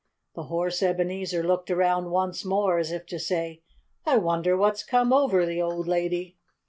[0.33, 3.61] The horse Ebenezer looked around once more, as if to say,
[4.03, 6.37] "I wonder what's come over the old lady."